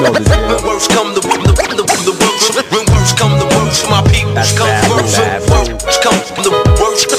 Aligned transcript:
You 0.00 0.06
know 0.06 0.12
the. 0.16 0.32
When 0.32 0.64
worst 0.64 0.88
come 0.88 1.12
the, 1.12 1.20
the, 1.20 1.52
the, 1.76 1.84
the 1.84 2.16
worst. 2.16 2.56
When 2.72 2.86
worst 2.88 3.18
come 3.18 3.36
the 3.36 3.44
worst, 3.52 3.84
my 3.84 4.00
peoples 4.08 4.32
That's 4.32 4.56
come 4.56 4.72
first. 4.88 5.20
When 5.20 5.28
come 6.00 6.16
the 6.40 6.52
worst. 6.80 7.12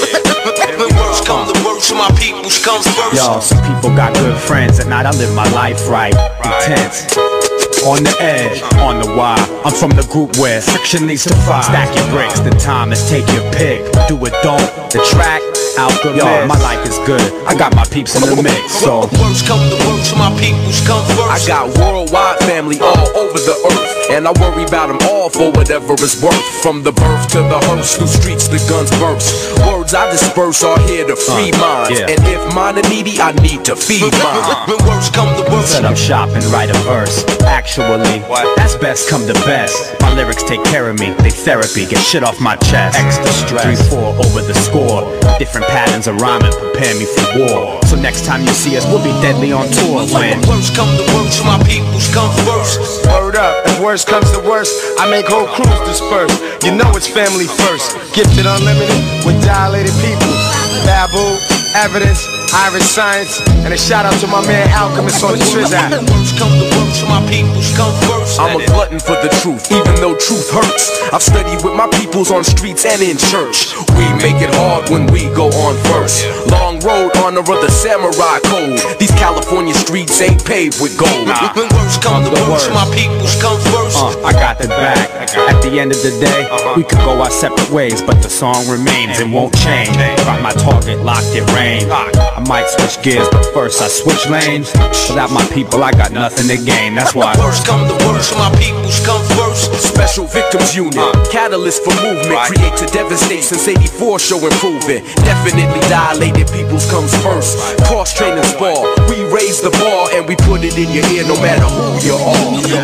When 0.82 0.90
worst 0.98 1.24
come 1.24 1.46
the 1.46 1.62
worst, 1.62 1.94
my 1.94 2.10
peoples 2.18 2.58
come 2.58 2.82
first. 2.82 3.14
Yo, 3.14 3.38
some 3.38 3.62
people 3.62 3.94
got 3.94 4.14
good 4.14 4.36
friends. 4.36 4.80
At 4.80 4.88
night 4.88 5.06
I 5.06 5.12
live 5.12 5.32
my 5.32 5.48
life 5.52 5.88
right. 5.88 6.14
Intense. 6.42 7.41
On 7.82 7.98
the 7.98 8.14
edge, 8.20 8.62
on 8.78 9.02
the 9.02 9.10
wire. 9.18 9.42
I'm 9.66 9.74
from 9.74 9.90
the 9.90 10.06
group 10.06 10.38
where 10.38 10.62
friction 10.62 11.08
leads 11.08 11.24
to 11.24 11.34
fire. 11.42 11.62
Stack 11.64 11.90
your 11.96 12.06
bricks, 12.14 12.38
the 12.38 12.50
time 12.50 12.92
is 12.92 13.02
take 13.10 13.26
your 13.34 13.42
pick. 13.50 13.82
Do 14.06 14.14
it, 14.22 14.34
don't. 14.46 14.62
The 14.94 15.02
track, 15.10 15.42
alchemist. 15.74 16.22
Yo, 16.22 16.46
my 16.46 16.54
life 16.62 16.86
is 16.86 16.94
good. 17.02 17.26
I 17.42 17.58
got 17.58 17.74
my 17.74 17.82
peeps 17.90 18.14
in 18.14 18.22
the 18.22 18.38
mix, 18.38 18.70
so. 18.70 19.10
Worst 19.18 19.50
come 19.50 19.58
the 19.66 19.82
worst, 19.82 20.14
my 20.14 20.30
peoples 20.38 20.78
come 20.86 21.02
I 21.26 21.42
got 21.42 21.74
worldwide 21.74 22.38
family 22.46 22.78
all 22.78 23.08
over 23.18 23.38
the 23.42 23.56
earth, 23.66 24.01
and 24.10 24.26
I 24.26 24.32
worry 24.40 24.64
about 24.64 24.88
them 24.88 24.98
all 25.10 25.30
for 25.30 25.50
whatever 25.52 25.94
it's 25.94 26.22
worth. 26.22 26.42
From 26.62 26.82
the 26.82 26.92
birth 26.92 27.28
to 27.32 27.38
the 27.38 27.60
hearse, 27.70 27.96
through 27.96 28.06
streets 28.06 28.48
the 28.48 28.58
guns 28.68 28.90
burst. 28.98 29.58
Words 29.66 29.94
I 29.94 30.10
disperse 30.10 30.64
are 30.64 30.78
here 30.88 31.06
to 31.06 31.16
free 31.16 31.52
uh, 31.52 31.58
minds, 31.58 32.00
yeah. 32.00 32.10
and 32.10 32.20
if 32.26 32.42
mine 32.54 32.78
are 32.78 32.88
needy, 32.88 33.20
I 33.20 33.32
need 33.42 33.64
to 33.66 33.76
feed 33.76 34.12
mine. 34.22 34.68
When 34.68 34.78
worst 34.86 35.14
come 35.14 35.30
the 35.36 35.48
worst. 35.50 35.72
Set 35.72 35.84
up 35.84 35.96
shop 35.96 36.30
and 36.30 36.44
write 36.46 36.70
a 36.70 36.78
verse. 36.82 37.24
Actually, 37.44 38.20
that's 38.56 38.76
best 38.76 39.08
come 39.08 39.26
to 39.26 39.34
best. 39.46 39.94
My 40.00 40.12
lyrics 40.14 40.42
take 40.42 40.62
care 40.64 40.88
of 40.88 40.98
me, 40.98 41.12
they 41.22 41.30
therapy, 41.30 41.86
get 41.86 41.98
shit 41.98 42.22
off 42.22 42.40
my 42.40 42.56
chest. 42.56 42.98
Extra 42.98 43.32
stress, 43.32 43.88
3-4 43.92 44.24
over 44.26 44.40
the 44.42 44.54
score. 44.54 45.02
Different 45.38 45.66
patterns 45.66 46.06
of 46.06 46.20
rhyming 46.20 46.52
prepare 46.52 46.94
me 46.98 47.06
for 47.06 47.38
war. 47.38 47.80
So 47.86 47.96
next 47.96 48.24
time 48.24 48.42
you 48.42 48.52
see 48.52 48.76
us, 48.76 48.86
we'll 48.86 49.04
be 49.04 49.12
deadly 49.20 49.52
on 49.52 49.68
tour 49.70 50.06
when. 50.12 50.40
When 50.40 50.48
worst 50.48 50.74
come 50.74 50.88
the 50.96 51.06
worst, 51.14 51.44
my 51.44 51.58
peoples 51.64 52.08
come 52.12 52.30
first. 52.44 53.04
Word 53.32 53.40
up, 53.40 53.66
if 53.66 53.80
worst 53.80 54.08
comes 54.08 54.30
to 54.32 54.40
worst, 54.40 54.76
I 55.00 55.08
make 55.08 55.24
whole 55.24 55.46
crews 55.46 55.80
disperse. 55.88 56.36
You 56.64 56.76
know 56.76 56.92
it's 56.92 57.08
family 57.08 57.46
first. 57.48 57.96
Gifted 58.12 58.44
unlimited 58.44 59.00
with 59.24 59.40
dilated 59.40 59.96
people. 60.04 60.36
Babu, 60.84 61.40
evidence, 61.74 62.26
Iriscience, 62.52 63.40
and 63.64 63.72
a 63.72 63.78
shout 63.78 64.04
out 64.04 64.18
to 64.20 64.26
my 64.26 64.44
man 64.46 64.68
Alchemist 64.76 65.24
on 65.24 65.32
the 65.32 65.44
Trizak. 65.44 65.90
When 65.90 66.04
worst 66.04 66.36
come 66.36 66.52
the 66.52 66.68
worst, 66.68 67.00
my 67.08 67.20
peoples 67.28 67.72
come 67.76 67.92
first. 68.04 68.40
I'm 68.40 68.60
a 68.60 68.64
glutton 68.66 69.00
for 69.00 69.16
the 69.24 69.32
truth, 69.40 69.72
even 69.72 69.94
though 69.96 70.16
truth 70.16 70.52
hurts. 70.52 70.92
I've 71.12 71.22
studied 71.22 71.64
with 71.64 71.74
my 71.74 71.88
peoples 71.96 72.30
on 72.30 72.44
streets 72.44 72.84
and 72.84 73.00
in 73.00 73.16
church. 73.16 73.72
We 73.96 74.04
make 74.20 74.40
it 74.40 74.52
hard 74.52 74.90
when 74.90 75.08
we 75.08 75.32
go 75.32 75.48
on 75.64 75.76
first. 75.88 76.28
Long 76.52 76.80
road, 76.80 77.16
honor 77.24 77.40
of 77.40 77.58
the 77.60 77.70
samurai 77.70 78.40
code. 78.44 78.76
These 79.00 79.12
California 79.16 79.74
streets 79.74 80.20
ain't 80.20 80.44
paved 80.44 80.80
with 80.80 80.96
gold. 80.98 81.28
Nah, 81.28 81.52
When 81.56 81.68
worst 81.72 82.02
come 82.02 82.24
the 82.24 82.32
worst, 82.48 82.68
my 82.72 82.84
peoples 82.92 83.36
come 83.40 83.56
first. 83.72 83.96
Uh, 83.96 84.12
I 84.24 84.32
got 84.32 84.58
the 84.58 84.68
back. 84.68 85.08
At 85.48 85.62
the 85.62 85.80
end 85.80 85.92
of 85.92 86.00
the 86.02 86.12
day, 86.20 86.48
we 86.76 86.84
could 86.84 87.00
go 87.00 87.16
our 87.20 87.30
separate 87.30 87.70
ways, 87.70 88.02
but 88.02 88.20
the 88.20 88.28
song 88.28 88.68
remains 88.68 89.20
and 89.20 89.32
won't 89.32 89.56
change. 89.56 89.96
Got 90.28 90.42
my 90.42 90.52
target 90.52 91.00
locked 91.00 91.32
in 91.32 91.44
I 91.62 92.42
might 92.48 92.66
switch 92.66 93.02
gears, 93.04 93.28
but 93.30 93.46
first 93.54 93.80
I 93.80 93.86
switch 93.86 94.26
lanes. 94.28 94.72
Without 95.08 95.30
my 95.30 95.44
people, 95.54 95.84
I 95.84 95.92
got 95.92 96.10
nothing 96.10 96.48
to 96.48 96.56
gain. 96.56 96.96
That's 96.96 97.14
why. 97.14 97.34
First 97.34 97.64
come 97.66 97.86
the 97.86 97.94
worst, 98.06 98.34
my 98.34 98.50
peoples 98.58 98.98
come 99.06 99.22
first. 99.38 99.70
Special 99.78 100.26
Victims 100.26 100.74
Unit, 100.74 100.98
uh. 100.98 101.12
catalyst 101.30 101.84
for 101.84 101.94
movement, 102.02 102.40
create 102.50 102.76
to 102.78 102.86
devastate 102.86 103.44
since 103.44 103.68
84 103.68 104.18
show 104.18 104.42
improvement. 104.42 105.06
Definitely 105.22 105.78
dilated 105.86 106.50
peoples 106.50 106.90
comes 106.90 107.14
first. 107.22 107.58
Cross 107.86 108.14
training 108.18 108.42
spar, 108.42 108.82
we 109.06 109.22
raise 109.30 109.62
the 109.62 109.70
bar 109.78 110.10
and 110.18 110.26
we 110.26 110.34
put 110.42 110.64
it 110.64 110.76
in 110.76 110.90
your 110.90 111.06
ear 111.14 111.22
no 111.30 111.38
matter 111.38 111.68
who 111.70 111.94
you 112.02 112.18
are. 112.18 112.58
You 112.66 112.82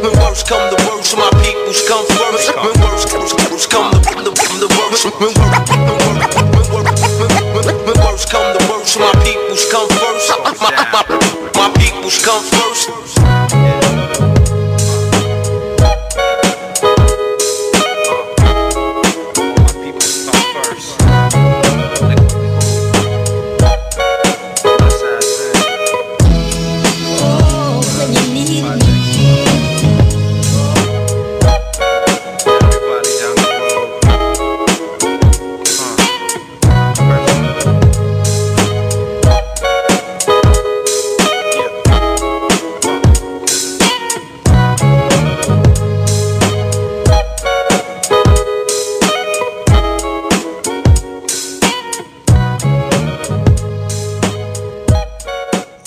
are. 0.00 0.12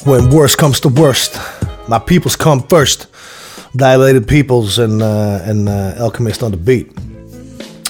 When 0.10 0.30
worst 0.30 0.56
comes 0.56 0.80
to 0.80 0.90
worst, 0.90 1.40
my 1.88 2.00
peoples 2.00 2.36
come 2.36 2.64
first. 2.68 3.08
Dilated 3.74 4.26
Peoples 4.26 4.78
en, 4.78 5.02
eh, 5.02 5.48
en 5.48 5.68
eh, 5.68 6.02
Alchemist 6.02 6.42
on 6.42 6.52
the 6.52 6.58
Beat. 6.58 6.86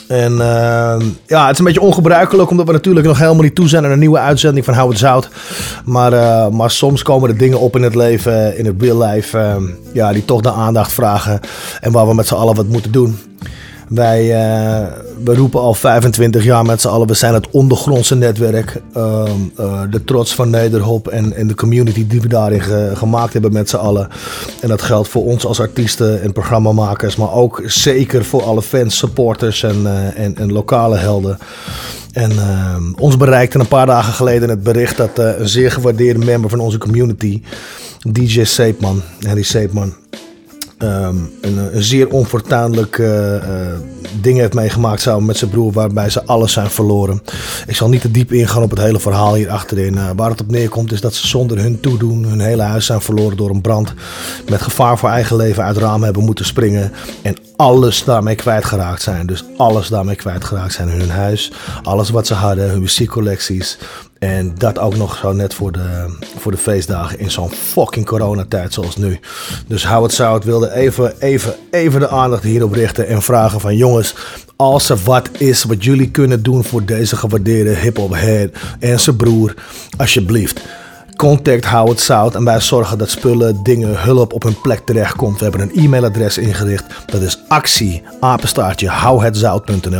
En 0.08 0.42
ehm, 0.42 1.06
ja, 1.28 1.44
het 1.44 1.52
is 1.52 1.60
een 1.60 1.66
beetje 1.66 1.82
ongebruikelijk, 1.82 2.50
omdat 2.50 2.66
we 2.66 2.72
natuurlijk 2.72 3.08
nog 3.08 3.18
helemaal 3.18 3.44
niet 3.44 3.56
toe 3.56 3.68
zijn 3.68 3.86
aan 3.86 3.92
een 3.92 4.00
nieuwe 4.00 4.18
uitzending 4.18 4.66
van 4.66 4.74
Hou 4.74 4.90
het 4.90 4.98
Zout. 5.00 5.30
Maar, 5.86 6.14
eh, 6.14 6.48
maar 6.48 6.72
soms 6.72 7.04
komen 7.04 7.30
er 7.30 7.38
dingen 7.38 7.60
op 7.60 7.76
in 7.76 7.84
het 7.84 7.96
leven, 7.96 8.58
in 8.58 8.66
het 8.66 8.82
real 8.82 9.04
life, 9.04 9.38
ehm, 9.38 9.64
ja, 9.94 10.14
die 10.14 10.26
toch 10.26 10.42
de 10.42 10.52
aandacht 10.52 10.92
vragen. 10.92 11.40
En 11.82 11.92
waar 11.92 12.08
we 12.08 12.14
met 12.14 12.28
z'n 12.28 12.36
allen 12.36 12.56
wat 12.56 12.68
moeten 12.68 12.92
doen. 12.92 13.20
Wij 13.90 14.20
eh, 14.22 14.88
we 15.24 15.36
roepen 15.36 15.60
al 15.60 15.74
25 15.74 16.44
jaar 16.44 16.66
met 16.66 16.82
z'n 16.82 16.88
allen, 16.88 17.08
we 17.08 17.14
zijn 17.14 17.34
het 17.34 17.50
ondergrondse 17.52 18.16
netwerk. 18.16 18.82
ehm, 18.94 19.32
eh, 19.58 19.82
de 19.90 20.04
trots 20.04 20.36
van 20.36 20.50
Nederhop 20.50 21.08
en, 21.08 21.34
en 21.34 21.48
de 21.48 21.56
community 21.56 22.08
die 22.08 22.22
we 22.22 22.28
daarin 22.28 22.62
ge- 22.62 22.92
gemaakt 22.96 23.34
hebben 23.34 23.54
met 23.54 23.70
z'n 23.70 23.76
allen. 23.76 24.08
En 24.62 24.68
dat 24.70 24.82
geldt 24.82 25.08
voor 25.10 25.26
ons 25.26 25.46
als 25.46 25.60
artiesten 25.60 26.22
en 26.22 26.32
programmamakers, 26.32 27.16
maar 27.16 27.34
ook 27.34 27.62
zeker 27.66 28.26
voor 28.26 28.44
alle 28.44 28.62
fans, 28.62 28.98
supporters 28.98 29.64
en, 29.64 29.86
eh, 29.86 30.24
en, 30.24 30.38
en 30.38 30.52
lokale 30.52 30.98
helden. 30.98 31.38
En 32.14 32.32
ehm, 32.32 32.84
ons 32.98 33.18
bereikte 33.18 33.60
een 33.60 33.68
paar 33.68 33.86
dagen 33.86 34.14
geleden 34.14 34.50
het 34.50 34.64
bericht 34.64 34.98
dat 34.98 35.10
een 35.18 35.50
zeer 35.50 35.72
gewaardeerde 35.72 36.26
member 36.26 36.50
van 36.50 36.60
onze 36.60 36.78
community, 36.78 37.42
DJ 38.12 38.44
Seepman, 38.44 39.02
Henry 39.20 39.44
Seepman, 39.44 39.94
ehm, 40.80 41.16
een, 41.42 41.76
een 41.76 41.84
zeer 41.84 42.10
onfortuinlijk 42.10 42.98
eh, 42.98 43.36
eh, 43.36 43.80
ding 44.22 44.38
heeft 44.38 44.54
meegemaakt 44.54 45.02
samen 45.02 45.26
met 45.26 45.38
zijn 45.38 45.50
broer, 45.50 45.72
waarbij 45.72 46.10
ze 46.10 46.26
alles 46.26 46.54
zijn 46.54 46.70
verloren. 46.70 47.22
Ik 47.68 47.76
zal 47.76 47.90
niet 47.90 48.02
te 48.02 48.12
diep 48.12 48.32
ingaan 48.32 48.64
op 48.64 48.70
het 48.70 48.80
hele 48.80 49.00
verhaal 49.00 49.34
hier 49.34 49.50
achterin. 49.50 49.98
Eh, 49.98 50.10
waar 50.16 50.30
het 50.30 50.42
op 50.42 50.52
neerkomt 50.52 50.92
is 50.92 51.02
dat 51.02 51.14
ze 51.14 51.28
zonder 51.28 51.58
hun 51.58 51.80
toedoen 51.80 52.24
hun 52.24 52.40
hele 52.40 52.62
huis 52.62 52.86
zijn 52.86 53.02
verloren 53.02 53.38
door 53.38 53.50
een 53.50 53.62
brand. 53.62 53.94
Met 54.50 54.62
gevaar 54.62 54.98
voor 54.98 55.10
eigen 55.10 55.36
leven 55.36 55.64
uit 55.64 55.78
raam 55.78 56.04
hebben 56.04 56.24
moeten 56.24 56.46
springen. 56.46 56.92
En 57.22 57.36
alles 57.56 58.04
daarmee 58.04 58.36
kwijtgeraakt 58.36 59.02
zijn. 59.02 59.26
Dus 59.26 59.44
alles 59.58 59.88
daarmee 59.88 60.16
kwijtgeraakt 60.16 60.74
zijn. 60.74 60.90
Hun 60.90 61.10
huis, 61.10 61.52
alles 61.84 62.10
wat 62.10 62.28
ze 62.28 62.34
hadden, 62.34 62.70
hun 62.70 62.80
muziekcollecties. 62.80 63.78
En 64.20 64.56
dat 64.58 64.80
ook 64.80 64.96
nog 64.96 65.18
zo 65.18 65.34
net 65.34 65.54
voor 65.54 65.72
de, 65.72 66.18
voor 66.38 66.52
de 66.52 66.58
feestdagen 66.58 67.20
in 67.20 67.32
zo'n 67.32 67.52
fucking 67.52 68.06
coronatijd 68.06 68.74
zoals 68.74 68.98
nu. 68.98 69.20
Dus 69.68 69.86
hou 69.86 70.04
het 70.04 70.14
zout 70.14 70.44
wilde 70.44 70.74
even, 70.74 71.14
even, 71.20 71.56
even 71.72 72.00
de 72.00 72.10
aandacht 72.10 72.44
hierop 72.44 72.74
richten 72.74 73.08
en 73.08 73.22
vragen 73.22 73.60
van 73.60 73.76
jongens, 73.76 74.16
als 74.56 74.90
er 74.90 74.98
wat 75.04 75.30
is 75.38 75.64
wat 75.64 75.84
jullie 75.84 76.12
kunnen 76.12 76.44
doen 76.44 76.64
voor 76.64 76.86
deze 76.86 77.16
gewaardeerde 77.16 77.76
hip-hop 77.76 78.14
head 78.14 78.50
en 78.80 79.00
zijn 79.00 79.16
broer, 79.16 79.54
alsjeblieft. 79.98 80.62
Contact 81.20 81.66
Howard 81.66 82.00
Zout 82.00 82.36
en 82.36 82.44
wij 82.44 82.60
zorgen 82.60 82.98
dat 82.98 83.10
spullen, 83.10 83.64
dingen, 83.64 84.02
hulp 84.02 84.34
op 84.34 84.44
hun 84.44 84.62
plek 84.62 84.80
terechtkomt. 84.86 85.38
We 85.38 85.44
hebben 85.44 85.62
een 85.62 85.84
e-mailadres 85.84 86.38
ingericht. 86.38 86.86
Dat 87.06 87.22
is 87.22 87.40
actie, 87.48 88.02
apenstaartje. 88.20 88.92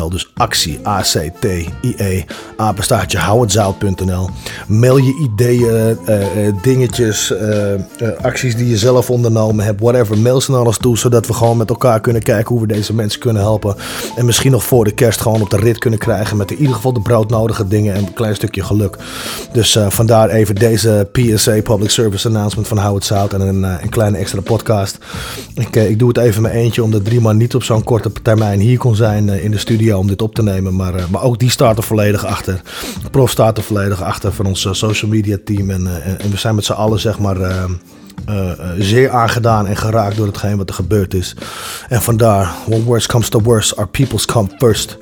Dus 0.10 0.32
actie, 0.34 0.88
A-C-T-I-E, 0.88 2.24
apenstaartje, 2.58 3.18
houhetzout.nl. 3.18 4.30
Mail 4.68 4.98
je 4.98 5.30
ideeën, 5.32 5.98
eh, 6.06 6.48
eh, 6.48 6.56
dingetjes, 6.62 7.32
eh, 7.36 7.48
acties 8.22 8.56
die 8.56 8.70
je 8.70 8.78
zelf 8.78 9.10
ondernomen 9.10 9.66
hebt, 9.66 9.82
whatever. 9.82 10.18
Mail 10.18 10.42
ze 10.42 10.52
naar 10.52 10.66
ons 10.66 10.78
toe, 10.78 10.98
zodat 10.98 11.28
we 11.28 11.34
gewoon 11.34 11.58
met 11.58 11.70
elkaar 11.70 12.00
kunnen 12.00 12.22
kijken 12.22 12.56
hoe 12.56 12.62
we 12.62 12.74
deze 12.74 12.94
mensen 12.94 13.20
kunnen 13.20 13.42
helpen. 13.42 13.76
En 14.16 14.26
misschien 14.26 14.52
nog 14.52 14.64
voor 14.64 14.84
de 14.84 14.92
kerst 14.94 15.22
gewoon 15.22 15.42
op 15.42 15.50
de 15.50 15.58
rit 15.58 15.78
kunnen 15.78 16.00
krijgen 16.00 16.38
met 16.38 16.52
in 16.52 16.58
ieder 16.58 16.76
geval 16.76 16.94
de 16.94 17.02
broodnodige 17.02 17.68
dingen 17.68 17.94
en 17.94 18.06
een 18.06 18.14
klein 18.14 18.36
stukje 18.36 18.64
geluk. 18.64 18.98
Dus 19.54 19.78
vandaar 19.90 20.30
even 20.30 20.56
deze 20.56 21.08
PSA, 21.12 21.62
Public 21.62 21.90
Service 21.90 22.28
Announcement 22.28 22.68
van 22.68 22.78
Howard 22.78 23.04
Zout 23.06 23.34
en 23.34 23.42
een, 23.42 23.64
eh, 23.64 23.76
een 23.82 23.90
kleine 23.90 24.18
extra 24.18 24.42
podcast. 24.42 24.98
Ik, 25.56 25.76
eh, 25.76 25.90
ik 25.90 26.00
doe 26.00 26.08
het 26.08 26.18
even 26.18 26.42
met 26.42 26.52
eentje, 26.52 26.84
omdat 26.84 27.06
drie 27.06 27.22
man 27.22 27.38
niet 27.38 27.56
op 27.56 27.64
zo'n 27.64 27.84
korte 27.84 28.12
termijn 28.22 28.60
hier 28.60 28.78
kon 28.78 28.96
zijn 28.96 29.30
eh, 29.30 29.44
in 29.44 29.52
de 29.52 29.58
studio 29.58 29.98
om 29.98 30.08
dit 30.08 30.22
op 30.22 30.36
te 30.36 30.44
nemen. 30.44 30.76
Maar, 30.76 30.94
maar 31.12 31.24
ook 31.24 31.40
die 31.40 31.50
staat 31.50 31.78
er 31.78 31.84
volledig 31.84 32.26
achter. 32.26 32.62
Prof 33.12 33.30
staat 33.32 33.58
er 33.58 33.64
volledig 33.64 34.02
achter 34.04 34.32
van 34.34 34.46
ons 34.46 34.68
social 34.72 35.12
media 35.12 35.38
team. 35.46 35.70
En, 35.70 35.88
en- 36.04 36.30
we 36.32 36.38
zijn 36.38 36.56
met 36.56 36.66
z'n 36.66 36.72
allen 36.72 37.00
zeg 37.00 37.20
maar... 37.20 37.38
zeer 38.78 39.10
aangedaan 39.10 39.68
en 39.68 39.78
geraakt 39.78 40.16
door 40.16 40.28
hetgeen 40.28 40.58
wat 40.58 40.70
er 40.70 40.76
gebeurd 40.76 41.14
is. 41.14 41.36
En 41.90 42.02
vandaar, 42.02 42.54
when 42.66 42.84
worst 42.84 43.08
comes 43.08 43.30
to 43.30 43.42
worst, 43.42 43.76
our 43.76 43.88
peoples 43.88 44.26
come 44.26 44.48
first. 44.58 44.98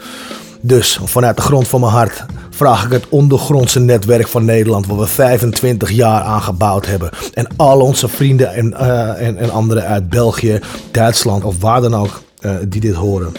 Dus 0.61 0.99
vanuit 1.03 1.35
de 1.35 1.41
grond 1.41 1.67
van 1.67 1.79
mijn 1.79 1.91
hart 1.91 2.25
vraag 2.49 2.85
ik 2.85 2.91
het 2.91 3.09
ondergrondse 3.09 3.79
netwerk 3.79 4.27
van 4.27 4.45
Nederland, 4.45 4.87
waar 4.87 4.97
we 4.97 5.07
25 5.07 5.91
jaar 5.91 6.21
aan 6.21 6.41
gebouwd 6.41 6.85
hebben. 6.85 7.09
En 7.33 7.47
al 7.55 7.79
onze 7.79 8.07
vrienden 8.07 8.53
en, 8.53 8.73
eh, 8.73 9.27
en, 9.27 9.37
en 9.37 9.51
anderen 9.51 9.83
uit 9.83 10.09
België, 10.09 10.59
Duitsland 10.91 11.43
of 11.43 11.59
waar 11.59 11.81
dan 11.81 11.95
ook 11.95 12.21
eh, 12.39 12.55
die 12.67 12.81
dit 12.81 12.95
horen. 12.95 13.31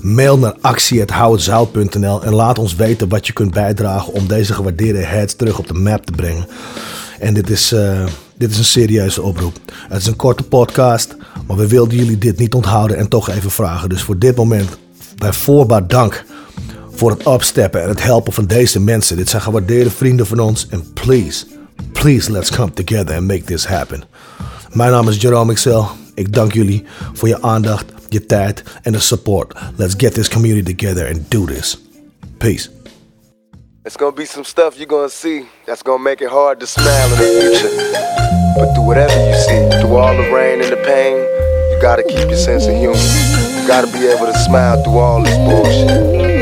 Mail 0.00 0.38
naar 0.38 0.54
actie.houhetzout.nl 0.60 2.22
en 2.22 2.34
laat 2.34 2.58
ons 2.58 2.74
weten 2.74 3.08
wat 3.08 3.26
je 3.26 3.32
kunt 3.32 3.50
bijdragen 3.50 4.12
om 4.12 4.26
deze 4.26 4.54
gewaardeerde 4.54 5.04
heads 5.04 5.34
terug 5.34 5.58
op 5.58 5.68
de 5.68 5.74
map 5.74 6.06
te 6.06 6.12
brengen. 6.12 6.46
En 7.20 7.34
dit 7.34 7.50
is, 7.50 7.72
eh, 7.72 8.04
dit 8.38 8.50
is 8.50 8.58
een 8.58 8.64
serieuze 8.64 9.22
oproep. 9.22 9.56
Het 9.88 10.00
is 10.00 10.06
een 10.06 10.16
korte 10.16 10.42
podcast, 10.42 11.16
maar 11.46 11.56
we 11.56 11.68
wilden 11.68 11.98
jullie 11.98 12.18
dit 12.18 12.38
niet 12.38 12.54
onthouden 12.54 12.96
en 12.96 13.08
toch 13.08 13.28
even 13.28 13.50
vragen. 13.50 13.88
Dus 13.88 14.02
voor 14.02 14.18
dit 14.18 14.36
moment 14.36 14.78
bij 15.16 15.32
voorbaat 15.32 15.90
dank 15.90 16.24
voor 16.90 17.10
het 17.10 17.22
opsteppen 17.22 17.82
en 17.82 17.88
het 17.88 18.02
helpen 18.02 18.32
van 18.32 18.46
deze 18.46 18.80
mensen. 18.80 19.16
Dit 19.16 19.28
zijn 19.28 19.42
gewaardeerde 19.42 19.90
vrienden 19.90 20.26
van 20.26 20.40
ons 20.40 20.66
en 20.68 20.92
please, 20.92 21.46
please 21.92 22.30
let's 22.30 22.50
come 22.50 22.72
together 22.72 23.16
and 23.16 23.26
make 23.26 23.44
this 23.44 23.66
happen. 23.66 24.04
Mijn 24.72 24.90
naam 24.90 25.08
is 25.08 25.20
Jerome 25.20 25.52
Excel. 25.52 25.88
Ik 26.14 26.34
dank 26.34 26.52
jullie 26.52 26.84
voor 27.12 27.28
je 27.28 27.42
aandacht, 27.42 27.84
je 28.08 28.26
tijd 28.26 28.62
en 28.82 28.92
de 28.92 28.98
support. 28.98 29.54
Let's 29.76 29.94
get 29.96 30.14
this 30.14 30.28
community 30.28 30.74
together 30.74 31.08
and 31.08 31.30
do 31.30 31.44
this. 31.44 31.78
Peace. 32.38 32.70
It's 33.82 33.96
gonna 33.96 34.14
be 34.14 34.26
some 34.26 34.44
stuff 34.44 34.74
you're 34.74 34.88
gonna 34.88 35.08
see 35.08 35.46
that's 35.64 35.82
gonna 35.82 36.02
make 36.02 36.24
it 36.24 36.30
hard 36.30 36.60
to 36.60 36.66
smile 36.66 37.04
in 37.04 37.16
the 37.16 37.40
future. 37.40 37.70
But 38.56 38.74
through 38.74 38.86
whatever 38.86 39.28
you 39.28 39.34
see, 39.34 39.80
through 39.80 39.96
all 39.96 40.16
the 40.16 40.30
rain 40.32 40.60
and 40.60 40.70
the 40.70 40.82
pain, 40.84 41.16
you 41.70 41.78
gotta 41.80 42.02
keep 42.02 42.28
your 42.28 42.36
sense 42.36 42.66
of 42.66 42.76
humor. 42.76 43.45
Gotta 43.66 43.88
be 43.88 44.06
able 44.06 44.26
to 44.26 44.38
smile 44.38 44.80
through 44.84 44.98
all 44.98 45.22
this 45.24 45.36
bullshit. 45.38 46.35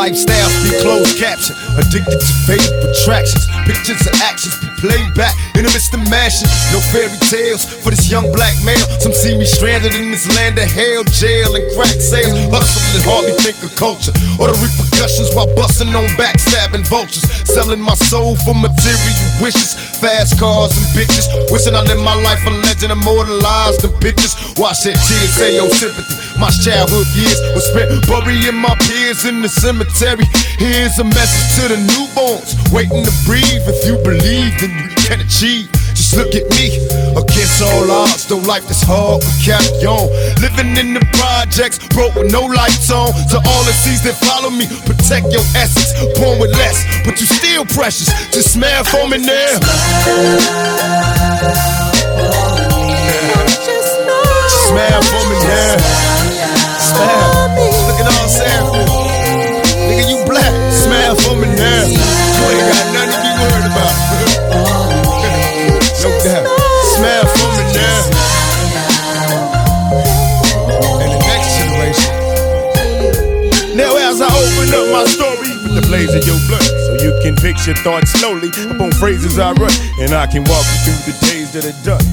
Lifestyles 0.00 0.56
be 0.64 0.72
closed 0.80 1.12
caption, 1.20 1.52
addicted 1.76 2.16
to 2.16 2.32
faded 2.48 2.72
attractions. 2.88 3.44
Pictures 3.68 4.00
of 4.08 4.16
actions 4.24 4.56
be 4.64 4.68
played 4.80 5.12
back 5.12 5.36
in 5.52 5.68
the 5.68 5.70
midst 5.76 5.92
of 5.92 6.00
mashing. 6.08 6.48
No 6.72 6.80
fairy 6.88 7.12
tales 7.28 7.68
for 7.68 7.92
this 7.92 8.08
young 8.08 8.24
black 8.32 8.56
male. 8.64 8.80
Some 8.96 9.12
see 9.12 9.36
me 9.36 9.44
stranded 9.44 9.92
in 9.92 10.08
this 10.08 10.24
land 10.40 10.56
of 10.56 10.64
hell, 10.72 11.04
jail, 11.12 11.52
and 11.52 11.64
crack 11.76 12.00
sales. 12.00 12.32
Hustling, 12.48 13.04
hardly 13.04 13.36
think 13.44 13.60
of 13.60 13.76
culture 13.76 14.16
or 14.40 14.48
the 14.48 14.56
repercussions 14.56 15.36
while 15.36 15.52
busting 15.52 15.92
on 15.92 16.08
backstabbing 16.16 16.88
vultures. 16.88 17.28
Selling 17.44 17.84
my 17.84 17.94
soul 18.08 18.40
for 18.40 18.56
material 18.56 19.28
wishes, 19.44 19.76
fast 20.00 20.40
cars 20.40 20.72
and 20.80 20.88
bitches. 20.96 21.28
Wishing 21.52 21.76
I 21.76 21.84
lived 21.84 22.00
my 22.00 22.16
life 22.24 22.40
a 22.48 22.52
legend, 22.64 22.96
immortalized 22.96 23.84
in 23.84 23.92
bitches. 24.00 24.32
Watch 24.56 24.80
that 24.88 24.96
tears 24.96 25.36
say 25.36 25.60
your 25.60 25.68
sympathy. 25.68 26.29
My 26.40 26.48
childhood 26.48 27.06
years 27.12 27.36
were 27.52 27.60
spent 27.60 27.92
burying 28.08 28.56
my 28.56 28.74
peers 28.88 29.26
in 29.26 29.42
the 29.42 29.48
cemetery. 29.48 30.24
Here's 30.56 30.98
a 30.98 31.04
message 31.04 31.60
to 31.60 31.68
the 31.68 31.76
newborns 31.76 32.56
waiting 32.72 33.04
to 33.04 33.12
breathe. 33.28 33.60
If 33.68 33.84
you 33.84 34.00
believe, 34.00 34.56
then 34.56 34.72
you 34.72 34.88
can 35.04 35.20
achieve. 35.20 35.68
Just 35.92 36.16
look 36.16 36.32
at 36.32 36.48
me, 36.56 36.80
against 37.12 37.60
all 37.60 37.90
odds, 37.92 38.24
though 38.26 38.40
life 38.48 38.64
is 38.72 38.80
hard, 38.80 39.20
we 39.20 39.32
carry 39.44 39.84
on. 39.84 40.08
Living 40.40 40.80
in 40.80 40.96
the 40.96 41.04
projects, 41.12 41.76
broke 41.92 42.16
with 42.16 42.32
no 42.32 42.48
lights 42.48 42.90
on. 42.90 43.12
To 43.12 43.36
all 43.36 43.62
the 43.68 43.76
seas 43.76 44.00
that 44.08 44.16
follow 44.16 44.48
me, 44.48 44.64
protect 44.88 45.28
your 45.28 45.44
essence, 45.52 45.92
born 46.16 46.40
with 46.40 46.56
less, 46.56 46.80
but 47.04 47.20
you 47.20 47.26
still 47.28 47.68
precious. 47.68 48.08
Just 48.32 48.56
smile 48.56 48.82
for 48.88 49.04
me 49.12 49.20
now. 49.20 49.60
Smile 54.72 55.02
for 55.04 55.22
me 55.28 55.36
now. 55.44 56.09
Smile. 57.00 57.48
Look 57.88 57.96
at 57.96 58.12
all. 58.12 58.28
Nigga, 59.88 60.04
you 60.04 60.20
black. 60.28 60.52
Smile 60.68 61.16
for 61.16 61.32
me 61.36 61.48
now. 61.56 61.88
You 61.88 61.96
ain't 61.96 62.68
got 62.68 62.92
nothing 62.92 63.16
to 63.16 63.20
be 63.24 63.32
worried 63.40 63.72
about. 63.72 63.88
no 66.04 66.12
doubt. 66.20 66.44
Smile 66.92 67.24
for 67.24 67.48
me 67.56 67.64
now. 67.72 68.04
And 71.00 71.08
the 71.08 71.16
next 71.24 71.56
generation. 71.56 72.12
Now 73.76 73.96
as 73.96 74.20
I 74.20 74.28
open 74.28 74.68
up 74.76 74.92
my 74.92 75.04
story 75.08 75.48
with 75.64 75.72
the 75.80 75.84
blaze 75.88 76.12
of 76.14 76.20
your 76.26 76.36
blood, 76.48 76.68
so 76.84 76.92
you 77.00 77.18
can 77.22 77.34
fix 77.36 77.66
your 77.66 77.76
thoughts 77.76 78.10
slowly 78.12 78.50
upon 78.68 78.92
phrases 78.92 79.38
I 79.38 79.52
run, 79.52 79.72
and 80.00 80.12
I 80.12 80.26
can 80.26 80.44
walk 80.44 80.66
you 80.68 80.76
through 80.92 81.12
the 81.12 81.18
days 81.26 81.50
that 81.52 81.64
are 81.64 81.72
done. 81.82 82.04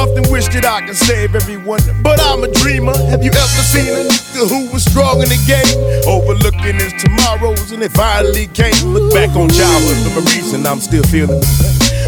Often 0.00 0.32
wish 0.32 0.48
that 0.56 0.64
I 0.64 0.80
could 0.86 0.96
save 0.96 1.34
everyone, 1.34 1.84
but 2.00 2.16
I'm 2.24 2.40
a 2.40 2.48
dreamer. 2.64 2.96
Have 3.12 3.20
you 3.20 3.28
ever 3.28 3.62
seen 3.68 3.92
a 3.92 4.08
nigga 4.08 4.48
who 4.48 4.72
was 4.72 4.80
strong 4.80 5.20
in 5.20 5.28
the 5.28 5.36
game? 5.44 5.76
Overlooking 6.08 6.80
his 6.80 6.96
tomorrows, 6.96 7.68
and 7.68 7.82
it 7.82 7.92
finally 7.92 8.48
came. 8.56 8.72
Look 8.96 9.12
back 9.12 9.28
on 9.36 9.52
childhood 9.52 10.00
for 10.08 10.20
a 10.20 10.24
reason, 10.32 10.64
I'm 10.64 10.80
still 10.80 11.04
feeling. 11.12 11.44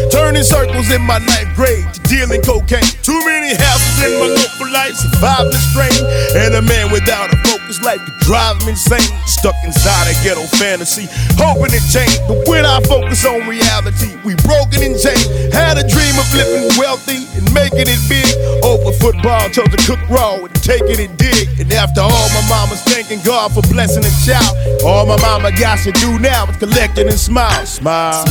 Turning 0.09 0.41
circles 0.41 0.89
in 0.89 1.01
my 1.01 1.19
ninth 1.19 1.42
grade 1.55 1.85
to 1.93 1.99
dealing 2.09 2.41
cocaine. 2.41 2.85
Too 3.01 3.17
many 3.25 3.53
houses 3.55 3.95
in 4.03 4.11
my 4.19 4.29
local 4.29 4.69
life, 4.73 4.93
surviving 4.93 5.63
strain. 5.71 6.01
And 6.35 6.53
a 6.55 6.61
man 6.61 6.91
without 6.91 7.33
a 7.33 7.37
focus 7.45 7.81
life 7.81 8.01
could 8.03 8.19
drive 8.25 8.61
him 8.61 8.69
insane. 8.69 9.13
Stuck 9.25 9.55
inside 9.63 10.09
a 10.09 10.15
ghetto 10.23 10.45
fantasy, 10.57 11.07
hoping 11.37 11.73
it 11.73 11.85
change. 11.89 12.17
But 12.27 12.47
when 12.47 12.65
I 12.65 12.81
focus 12.81 13.25
on 13.25 13.47
reality, 13.47 14.17
we 14.25 14.35
broken 14.45 14.81
and 14.83 14.97
chained. 14.99 15.53
Had 15.53 15.77
a 15.77 15.85
dream 15.85 16.15
of 16.17 16.27
living 16.33 16.69
wealthy 16.77 17.25
and 17.37 17.45
making 17.53 17.87
it 17.87 18.01
big. 18.09 18.27
Over 18.63 18.91
football, 18.97 19.49
chose 19.49 19.69
to 19.69 19.79
cook 19.85 20.01
raw 20.09 20.35
and 20.41 20.55
taking 20.63 20.99
it 20.99 21.17
dig. 21.17 21.47
And 21.59 21.71
after 21.73 22.01
all, 22.01 22.27
my 22.33 22.43
mama's 22.49 22.81
thanking 22.83 23.21
God 23.23 23.53
for 23.53 23.61
blessing 23.69 24.03
a 24.03 24.13
child. 24.25 24.53
All 24.83 25.05
my 25.05 25.19
mama 25.21 25.51
got 25.51 25.79
to 25.85 25.91
do 25.91 26.19
now 26.19 26.45
is 26.47 26.57
collecting 26.57 27.07
and 27.07 27.19
smile. 27.19 27.65
Smile. 27.65 28.25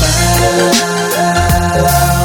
Come 1.72 2.21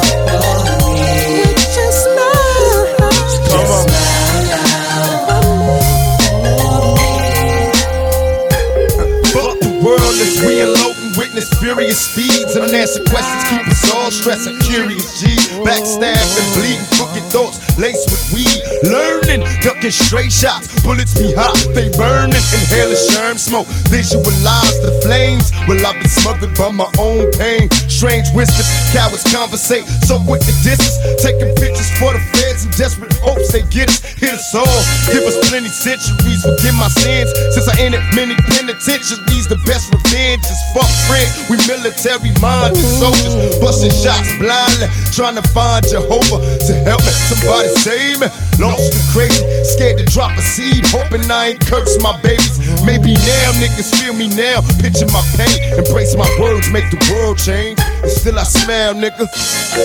furious 11.78 12.10
speeds 12.10 12.56
and 12.56 12.64
unanswered 12.64 13.08
questions 13.08 13.44
keep 13.50 13.66
us 13.68 13.94
all 13.94 14.10
stressing. 14.10 14.58
Curious 14.58 15.20
G, 15.20 15.26
backstabbed 15.62 16.34
and 16.34 16.54
bleeding, 16.58 16.97
thoughts 17.28 17.60
laced 17.78 18.10
with 18.10 18.24
weed. 18.32 18.58
Learning, 18.82 19.44
ducking 19.60 19.92
straight 19.92 20.32
shots, 20.32 20.68
bullets 20.82 21.14
be 21.14 21.32
hot, 21.32 21.56
they 21.74 21.88
burning. 21.96 22.42
Inhale 22.56 22.90
the 22.90 22.98
sherm 22.98 23.38
smoke, 23.38 23.68
visualize 23.92 24.76
the 24.80 24.92
flames. 25.04 25.52
Will 25.68 25.80
I 25.84 25.92
be 26.00 26.08
smothered 26.08 26.56
by 26.56 26.70
my 26.72 26.88
own 26.98 27.30
pain? 27.36 27.70
Strange 27.88 28.28
whispers, 28.32 28.68
cowards 28.92 29.24
conversate, 29.28 29.84
so 30.08 30.18
quick 30.24 30.40
to 30.42 30.54
distance, 30.64 30.96
taking 31.20 31.52
pictures 31.56 31.90
for 32.00 32.12
the 32.16 32.22
feds 32.32 32.64
in 32.64 32.70
desperate 32.74 33.12
hopes 33.20 33.52
they 33.52 33.62
get 33.68 33.88
us. 33.88 34.00
Hit 34.16 34.32
us 34.32 34.54
all, 34.54 34.80
give 35.12 35.24
us 35.28 35.36
plenty 35.48 35.68
centuries, 35.68 36.42
forgive 36.42 36.74
my 36.74 36.88
sins. 36.88 37.30
Since 37.54 37.68
I 37.68 37.74
entered 37.80 38.04
many 38.14 38.34
penitentiaries, 38.48 39.46
the 39.46 39.60
best 39.68 39.92
revenge 39.92 40.44
is 40.48 40.60
fuck 40.72 40.88
friends. 41.06 41.30
We 41.52 41.56
military 41.68 42.32
minded 42.40 42.80
soldiers, 42.98 43.58
busting 43.60 43.92
shots 43.92 44.30
blindly, 44.38 44.88
trying 45.12 45.36
to 45.36 45.44
find 45.52 45.84
Jehovah 45.86 46.40
to 46.40 46.72
help 46.86 47.02
me. 47.02 47.17
Somebody 47.26 47.68
save 47.82 48.20
me. 48.20 48.28
Lost 48.58 48.94
and 48.94 49.06
crazy, 49.12 49.42
scared 49.64 49.98
to 49.98 50.04
drop 50.04 50.36
a 50.36 50.42
seed, 50.42 50.84
hoping 50.86 51.30
I 51.30 51.54
ain't 51.54 51.60
curse 51.66 52.00
my 52.02 52.18
babies. 52.22 52.58
Maybe 52.84 53.14
now 53.14 53.52
niggas 53.58 53.90
feel 54.00 54.14
me 54.14 54.28
now, 54.28 54.62
picture 54.80 55.06
my 55.06 55.22
pain, 55.36 55.58
embrace 55.78 56.16
my 56.16 56.28
words, 56.40 56.70
make 56.70 56.90
the 56.90 56.98
world 57.12 57.38
change. 57.38 57.78
And 58.02 58.10
still 58.10 58.38
I 58.38 58.44
smile, 58.44 58.94
nigga. 58.94 59.26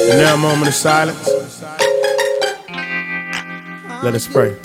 And 0.10 0.20
now 0.22 0.36
a 0.36 0.38
moment 0.38 0.68
of 0.68 0.74
silence. 0.74 1.30
Let 4.04 4.16
us 4.16 4.28
pray. 4.28 4.58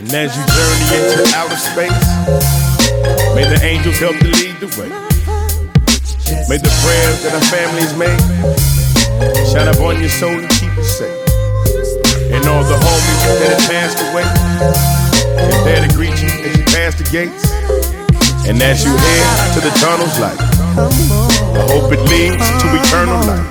And 0.00 0.14
as 0.14 0.36
you 0.36 0.42
journey 0.56 0.86
into 0.96 1.36
outer 1.36 1.56
space, 1.56 2.06
may 3.34 3.44
the 3.48 3.58
angels 3.62 3.98
help 3.98 4.16
to 4.18 4.28
lead 4.28 4.56
the 4.60 4.66
way. 4.80 5.09
May 6.48 6.58
the 6.58 6.70
prayers 6.82 7.22
that 7.22 7.34
our 7.34 7.46
families 7.50 7.90
made 7.98 8.20
shine 9.50 9.68
upon 9.68 9.98
your 9.98 10.08
soul 10.08 10.30
and 10.30 10.48
keep 10.58 10.70
you 10.76 10.84
safe. 10.84 11.10
And 12.30 12.46
all 12.46 12.62
the 12.62 12.78
homies 12.78 13.22
that 13.38 13.50
have 13.50 13.64
passed 13.66 13.98
away 14.10 14.26
is 15.46 15.58
there 15.66 15.82
to 15.82 15.90
greet 15.94 16.14
you 16.22 16.30
as 16.30 16.56
you 16.56 16.64
pass 16.70 16.94
the 16.94 17.06
gates. 17.10 17.50
And 18.46 18.62
as 18.62 18.84
you 18.84 18.94
head 18.94 19.54
to 19.54 19.60
the 19.60 19.70
tunnel's 19.82 20.18
light, 20.18 20.38
I 20.38 21.66
hope 21.66 21.92
it 21.92 22.02
leads 22.06 22.46
to 22.62 22.66
eternal 22.78 23.18
life. 23.26 23.46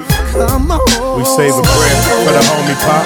We 1.18 1.26
save 1.26 1.56
a 1.56 1.64
prayer 1.64 2.00
for 2.24 2.32
the 2.32 2.44
homie 2.48 2.80
Pop. 2.84 3.06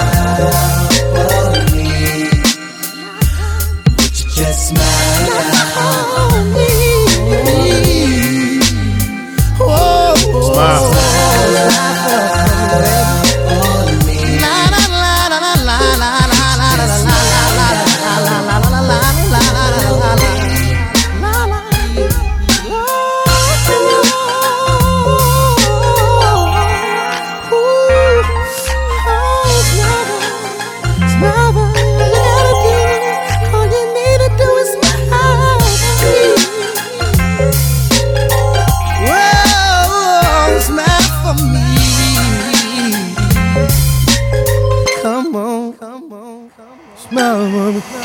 Just. 4.34 4.68
Smile. 4.68 5.83
On, 47.64 48.03